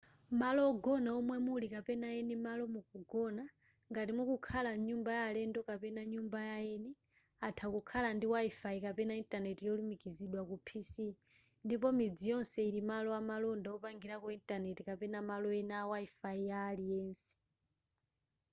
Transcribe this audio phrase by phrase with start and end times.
[0.39, 3.43] malo ogona omwe muli kapena eni malo mukugona
[3.91, 6.91] ngati mukukhala mnyumba ya alendo kapena nyumba yaeni
[7.47, 10.91] atha kukhala ndi wifi kapena intaneti yolumikizidwa ku pc
[11.65, 17.31] ndipo midzi yonse ili malo amalonda wopangirako intaneti kapena malo ena a wifi ya aliyense